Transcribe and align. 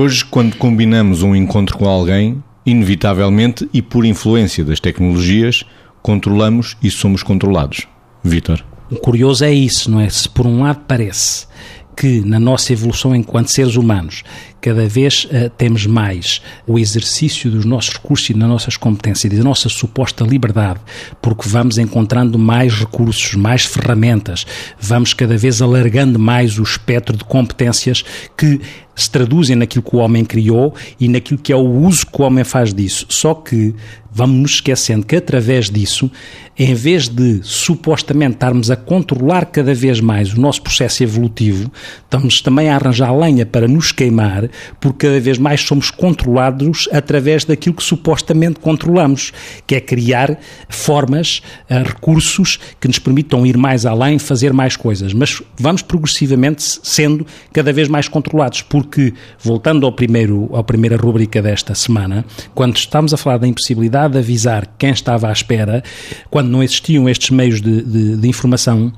Hoje, 0.00 0.24
quando 0.24 0.54
combinamos 0.54 1.24
um 1.24 1.34
encontro 1.34 1.76
com 1.76 1.88
alguém, 1.88 2.40
inevitavelmente 2.64 3.68
e 3.74 3.82
por 3.82 4.04
influência 4.04 4.64
das 4.64 4.78
tecnologias, 4.78 5.64
controlamos 6.00 6.76
e 6.80 6.88
somos 6.88 7.24
controlados. 7.24 7.88
Vítor. 8.22 8.64
O 8.88 8.94
curioso 8.94 9.44
é 9.44 9.52
isso, 9.52 9.90
não 9.90 10.00
é? 10.00 10.08
Se 10.08 10.28
por 10.28 10.46
um 10.46 10.62
lado 10.62 10.82
parece 10.86 11.48
que 11.96 12.20
na 12.20 12.38
nossa 12.38 12.72
evolução 12.72 13.12
enquanto 13.12 13.48
seres 13.48 13.74
humanos 13.74 14.22
cada 14.60 14.86
vez 14.86 15.24
uh, 15.24 15.50
temos 15.56 15.86
mais 15.86 16.42
o 16.66 16.78
exercício 16.78 17.50
dos 17.50 17.64
nossos 17.64 17.94
recursos 17.94 18.30
e 18.30 18.34
das 18.34 18.48
nossas 18.48 18.76
competências 18.76 19.32
da 19.32 19.42
nossa 19.42 19.68
suposta 19.68 20.24
liberdade, 20.24 20.80
porque 21.20 21.48
vamos 21.48 21.78
encontrando 21.78 22.38
mais 22.38 22.74
recursos, 22.74 23.34
mais 23.34 23.64
ferramentas, 23.64 24.46
vamos 24.80 25.14
cada 25.14 25.36
vez 25.36 25.62
alargando 25.62 26.18
mais 26.18 26.58
o 26.58 26.62
espectro 26.62 27.16
de 27.16 27.24
competências 27.24 28.04
que 28.36 28.60
se 28.98 29.08
traduzem 29.08 29.54
naquilo 29.54 29.82
que 29.82 29.94
o 29.94 30.00
homem 30.00 30.24
criou 30.24 30.74
e 30.98 31.08
naquilo 31.08 31.38
que 31.38 31.52
é 31.52 31.56
o 31.56 31.60
uso 31.60 32.04
que 32.04 32.20
o 32.20 32.24
homem 32.24 32.42
faz 32.42 32.74
disso. 32.74 33.06
Só 33.08 33.32
que 33.32 33.72
vamos 34.10 34.36
nos 34.36 34.50
esquecendo 34.54 35.06
que 35.06 35.14
através 35.14 35.70
disso, 35.70 36.10
em 36.58 36.74
vez 36.74 37.08
de 37.08 37.40
supostamente 37.44 38.32
estarmos 38.32 38.68
a 38.72 38.76
controlar 38.76 39.46
cada 39.46 39.72
vez 39.72 40.00
mais 40.00 40.34
o 40.34 40.40
nosso 40.40 40.60
processo 40.62 41.04
evolutivo, 41.04 41.70
estamos 42.02 42.40
também 42.40 42.68
a 42.68 42.74
arranjar 42.74 43.16
lenha 43.16 43.46
para 43.46 43.68
nos 43.68 43.92
queimar, 43.92 44.47
porque 44.80 45.06
cada 45.06 45.20
vez 45.20 45.38
mais 45.38 45.60
somos 45.60 45.90
controlados 45.90 46.88
através 46.92 47.44
daquilo 47.44 47.74
que 47.74 47.82
supostamente 47.82 48.60
controlamos, 48.60 49.32
que 49.66 49.74
é 49.74 49.80
criar 49.80 50.38
formas, 50.68 51.42
eh, 51.68 51.82
recursos 51.82 52.58
que 52.80 52.88
nos 52.88 52.98
permitam 52.98 53.46
ir 53.46 53.56
mais 53.56 53.86
além, 53.86 54.18
fazer 54.18 54.52
mais 54.52 54.76
coisas. 54.76 55.12
Mas 55.12 55.42
vamos 55.58 55.82
progressivamente 55.82 56.62
sendo 56.82 57.26
cada 57.52 57.72
vez 57.72 57.88
mais 57.88 58.08
controlados, 58.08 58.62
porque, 58.62 59.14
voltando 59.42 59.86
ao 59.86 59.92
primeiro, 59.92 60.54
à 60.54 60.62
primeira 60.62 60.96
rubrica 60.96 61.40
desta 61.40 61.74
semana, 61.74 62.24
quando 62.54 62.76
estamos 62.76 63.14
a 63.14 63.16
falar 63.16 63.38
da 63.38 63.46
impossibilidade 63.46 64.12
de 64.14 64.18
avisar 64.18 64.66
quem 64.78 64.90
estava 64.90 65.28
à 65.28 65.32
espera, 65.32 65.82
quando 66.30 66.48
não 66.48 66.62
existiam 66.62 67.08
estes 67.08 67.30
meios 67.30 67.60
de, 67.60 67.82
de, 67.82 68.16
de 68.16 68.28
informação 68.28 68.92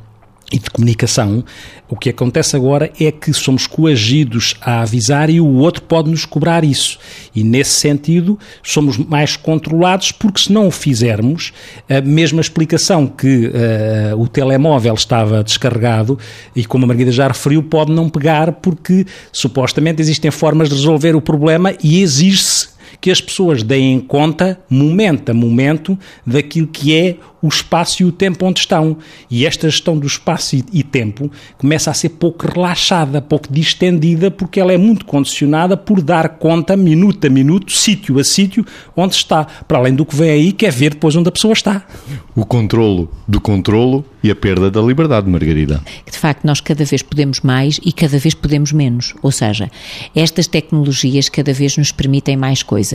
e 0.53 0.59
de 0.59 0.69
comunicação, 0.71 1.45
o 1.89 1.97
que 1.97 2.11
acontece 2.11 2.57
agora 2.57 2.91
é 3.01 3.11
que 3.11 3.33
somos 3.33 3.67
coagidos 3.67 4.55
a 4.61 4.83
avisar 4.83 5.31
e 5.31 5.41
o 5.41 5.47
outro 5.47 5.83
pode 5.83 6.11
nos 6.11 6.25
cobrar 6.25 6.65
isso. 6.65 6.99
E 7.35 7.43
nesse 7.43 7.73
sentido, 7.73 8.39
somos 8.63 8.97
mais 8.97 9.37
controlados 9.37 10.13
porque 10.13 10.41
se 10.41 10.53
não 10.53 10.69
o 10.69 10.71
fizermos, 10.71 11.53
a 11.89 12.01
mesma 12.01 12.41
explicação 12.41 13.07
que 13.07 13.47
uh, 13.47 14.21
o 14.21 14.29
telemóvel 14.29 14.95
estava 14.95 15.43
descarregado 15.43 16.19
e 16.55 16.65
como 16.65 16.85
a 16.85 16.89
Margarida 16.89 17.13
já 17.13 17.29
referiu, 17.29 17.63
pode 17.63 17.93
não 17.93 18.09
pegar 18.09 18.53
porque 18.53 19.07
supostamente 19.33 20.01
existem 20.01 20.31
formas 20.31 20.69
de 20.69 20.75
resolver 20.75 21.15
o 21.15 21.21
problema 21.21 21.75
e 21.83 22.01
exige-se 22.03 22.70
que 23.01 23.11
as 23.11 23.21
pessoas 23.21 23.63
deem 23.63 23.99
conta, 24.01 24.61
momento 24.69 25.31
a 25.31 25.35
momento, 25.35 25.99
daquilo 26.27 26.67
que 26.67 26.95
é 26.95 27.17
o 27.43 27.49
espaço 27.49 28.03
e 28.03 28.07
o 28.07 28.13
tempo 28.13 28.45
onde 28.47 28.61
estão. 28.61 28.97
E 29.31 29.47
esta 29.47 29.69
gestão 29.69 29.99
do 29.99 30.07
espaço 30.07 30.57
e, 30.73 30.83
tempo 30.83 31.31
começa 31.57 31.91
a 31.91 31.95
ser 31.95 32.11
pouco 32.11 32.47
relaxada, 32.47 33.23
pouco 33.23 33.53
distendida, 33.53 34.31
porque 34.31 34.61
ela 34.61 34.73
é 34.73 34.77
muito 34.77 35.05
condicionada 35.05 35.77
por 35.77 36.03
dar 36.03 36.29
conta, 36.31 36.77
minuto 36.77 37.27
a 37.27 37.31
minuto, 37.31 37.73
sítio 37.73 38.19
a 38.19 38.25
sítio, 38.25 38.65
onde 38.97 39.15
está. 39.15 39.45
Para 39.45 39.79
além 39.79 39.95
do 39.95 40.05
que 40.05 40.17
vem 40.17 40.31
aí, 40.31 40.53
quer 40.53 40.73
ver 40.73 40.91
depois 40.91 41.17
onde 41.17 41.29
a 41.29 41.33
pessoa 41.33 41.53
está. 41.53 41.87
O 42.35 42.45
controlo 42.45 43.11
do 43.27 43.41
controlo 43.41 44.05
e 44.23 44.31
a 44.31 44.37
perda 44.37 44.71
da 44.71 44.81
liberdade, 44.83 45.29
Margarida. 45.29 45.81
De 46.11 46.19
facto, 46.19 46.45
nós 46.45 46.61
cada 46.61 46.85
vez 46.85 47.03
podemos 47.03 47.41
mais 47.41 47.81
e 47.85 47.93
cada 47.93 48.19
vez 48.19 48.35
podemos 48.35 48.73
menos. 48.73 49.15
Ou 49.23 49.33
seja, 49.33 49.71
estas 50.15 50.47
tecnologias 50.47 51.29
cada 51.29 51.53
vez 51.53 51.77
nos 51.77 51.93
permitem 51.93 52.37
mais 52.37 52.63
coisas, 52.63 52.90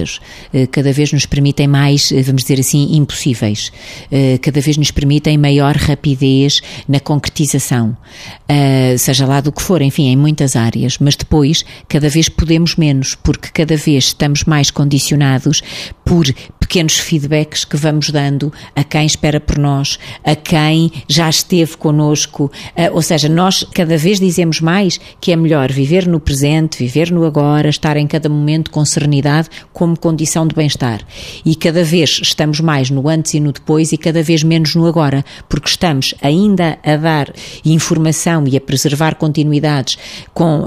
eh, 0.53 0.67
cada 0.67 0.91
vez 0.91 1.11
nos 1.11 1.25
permitem 1.25 1.67
mais, 1.67 2.11
eh, 2.11 2.22
vamos 2.22 2.44
dizer 2.44 2.59
assim, 2.59 2.95
impossíveis. 2.95 3.72
Eh, 4.11 4.38
cada 4.41 4.61
vez 4.61 4.78
nos 4.78 4.91
permitem 4.91 5.38
maior 5.38 5.75
rapidez 5.75 6.61
na 6.88 7.00
concretização, 7.00 7.95
seja 8.97 9.25
lá 9.25 9.41
do 9.41 9.51
que 9.51 9.61
for, 9.61 9.81
enfim, 9.81 10.07
em 10.07 10.16
muitas 10.16 10.55
áreas, 10.55 10.97
mas 11.00 11.16
depois 11.16 11.63
cada 11.88 12.09
vez 12.09 12.29
podemos 12.29 12.75
menos, 12.75 13.16
porque 13.16 13.50
cada 13.51 13.75
vez 13.75 14.05
estamos 14.05 14.44
mais 14.44 14.72
condicionados 14.72 15.61
por 16.03 16.25
pequenos 16.66 16.98
feedbacks 16.98 17.64
que 17.64 17.78
vamos 17.78 18.09
dando 18.09 18.52
a 18.76 18.84
quem 18.84 19.06
espera 19.06 19.40
por 19.40 19.59
nós, 19.59 20.00
a 20.24 20.36
quem 20.36 20.92
já 21.08 21.30
esteve 21.30 21.78
connosco, 21.78 22.46
uh, 22.46 22.92
ou 22.92 23.03
seja, 23.03 23.30
nós 23.30 23.64
cada 23.72 23.96
vez 23.98 24.20
dizemos 24.20 24.59
mais 24.59 25.00
que 25.22 25.31
é 25.31 25.36
melhor 25.36 25.72
viver 25.72 26.08
no 26.08 26.20
presente, 26.20 26.80
viver 26.80 27.12
no 27.12 27.24
agora, 27.24 27.70
estar 27.70 27.96
em 27.98 28.08
cada 28.08 28.28
momento 28.28 28.72
com 28.72 28.84
serenidade 28.84 29.48
como 29.72 29.98
condição 29.98 30.48
de 30.48 30.56
bem-estar. 30.56 31.02
E 31.46 31.56
cada 31.56 31.84
vez 31.84 32.20
estamos 32.24 32.59
mais 32.59 32.90
no 32.90 33.08
antes 33.08 33.36
e 33.36 33.40
no 33.40 33.52
depois 33.52 33.92
e 33.92 33.97
cada 33.97 34.24
vez 34.24 34.42
menos 34.42 34.74
no 34.74 34.88
agora, 34.88 35.24
porque 35.47 35.70
estamos 35.70 36.16
ainda 36.20 36.80
a 36.84 36.96
dar 36.96 37.32
informação 37.64 38.44
e 38.47 38.58
a 38.58 38.62
preservar 38.62 39.16
continuidades 39.16 40.00
com, 40.34 40.62
uh, 40.62 40.66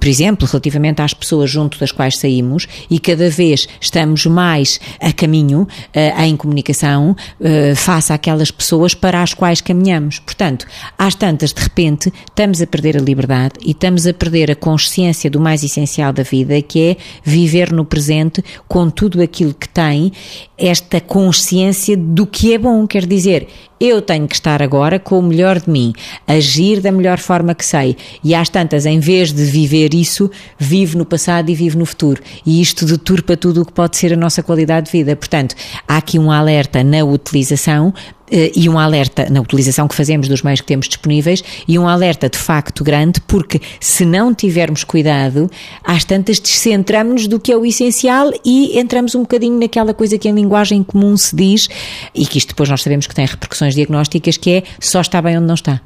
por 0.00 0.08
exemplo, 0.08 0.48
relativamente 0.48 1.02
às 1.02 1.14
pessoas 1.14 1.48
junto 1.48 1.78
das 1.78 1.92
quais 1.92 2.18
saímos 2.18 2.66
e 2.90 2.98
cada 2.98 3.30
vez 3.30 3.68
estamos 3.80 4.26
mais 4.26 4.80
a 5.00 5.12
caminho, 5.36 5.62
uh, 5.62 6.22
em 6.22 6.36
comunicação, 6.36 7.10
uh, 7.40 7.76
face 7.76 8.12
àquelas 8.12 8.50
pessoas 8.50 8.94
para 8.94 9.22
as 9.22 9.34
quais 9.34 9.60
caminhamos. 9.60 10.18
Portanto, 10.18 10.66
às 10.98 11.14
tantas, 11.14 11.52
de 11.52 11.62
repente, 11.62 12.12
estamos 12.28 12.62
a 12.62 12.66
perder 12.66 12.96
a 12.96 13.00
liberdade 13.00 13.54
e 13.62 13.72
estamos 13.72 14.06
a 14.06 14.14
perder 14.14 14.50
a 14.50 14.56
consciência 14.56 15.30
do 15.30 15.38
mais 15.38 15.62
essencial 15.62 16.12
da 16.12 16.22
vida, 16.22 16.60
que 16.62 16.80
é 16.80 16.96
viver 17.22 17.72
no 17.72 17.84
presente 17.84 18.42
com 18.66 18.88
tudo 18.88 19.20
aquilo 19.20 19.52
que 19.52 19.68
tem, 19.68 20.12
esta 20.56 21.00
consciência 21.00 21.96
do 21.96 22.26
que 22.26 22.54
é 22.54 22.58
bom, 22.58 22.86
quer 22.86 23.06
dizer, 23.06 23.48
eu 23.80 24.00
tenho 24.00 24.26
que 24.26 24.34
estar 24.34 24.62
agora 24.62 24.98
com 24.98 25.18
o 25.18 25.22
melhor 25.22 25.60
de 25.60 25.70
mim, 25.70 25.92
agir 26.26 26.80
da 26.80 26.90
melhor 26.90 27.18
forma 27.18 27.54
que 27.54 27.64
sei. 27.64 27.96
E 28.24 28.34
às 28.34 28.48
tantas, 28.48 28.86
em 28.86 28.98
vez 28.98 29.32
de 29.32 29.44
viver 29.44 29.94
isso, 29.94 30.30
vivo 30.58 30.96
no 30.96 31.04
passado 31.04 31.50
e 31.50 31.54
vivo 31.54 31.78
no 31.78 31.86
futuro. 31.86 32.22
E 32.44 32.60
isto 32.60 32.86
deturpa 32.86 33.36
tudo 33.36 33.62
o 33.62 33.66
que 33.66 33.72
pode 33.72 33.96
ser 33.96 34.12
a 34.12 34.16
nossa 34.16 34.42
qualidade 34.42 34.86
de 34.86 34.92
vida. 34.92 35.14
Portanto, 35.14 35.54
há 35.86 35.98
aqui 35.98 36.18
um 36.18 36.30
alerta 36.30 36.82
na 36.82 37.04
utilização, 37.04 37.92
e 38.30 38.68
um 38.68 38.78
alerta 38.78 39.28
na 39.30 39.40
utilização 39.40 39.86
que 39.86 39.94
fazemos 39.94 40.28
dos 40.28 40.42
meios 40.42 40.60
que 40.60 40.66
temos 40.66 40.88
disponíveis 40.88 41.42
e 41.66 41.78
um 41.78 41.88
alerta 41.88 42.28
de 42.28 42.38
facto 42.38 42.82
grande, 42.82 43.20
porque 43.20 43.60
se 43.80 44.04
não 44.04 44.34
tivermos 44.34 44.84
cuidado, 44.84 45.50
às 45.84 46.04
tantas 46.04 46.38
descentramos-nos 46.38 47.28
do 47.28 47.40
que 47.40 47.52
é 47.52 47.56
o 47.56 47.64
essencial 47.64 48.30
e 48.44 48.78
entramos 48.78 49.14
um 49.14 49.22
bocadinho 49.22 49.58
naquela 49.58 49.94
coisa 49.94 50.18
que 50.18 50.28
em 50.28 50.32
linguagem 50.32 50.82
comum 50.82 51.16
se 51.16 51.34
diz 51.34 51.68
e 52.14 52.26
que 52.26 52.38
isto 52.38 52.48
depois 52.48 52.68
nós 52.68 52.82
sabemos 52.82 53.06
que 53.06 53.14
tem 53.14 53.26
repercussões 53.26 53.74
diagnósticas, 53.74 54.36
que 54.36 54.50
é 54.50 54.62
só 54.80 55.00
está 55.00 55.20
bem 55.22 55.36
onde 55.38 55.46
não 55.46 55.54
está. 55.54 55.80